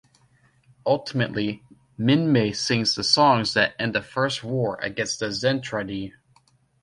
[0.83, 1.61] Ultimately,
[1.99, 6.13] Minmay sings the songs that end the first war against the Zentradi.